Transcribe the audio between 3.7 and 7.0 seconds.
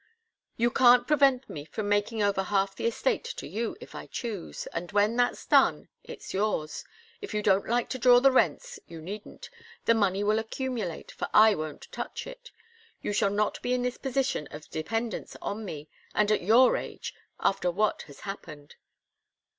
if I choose, and when that's done, it's yours.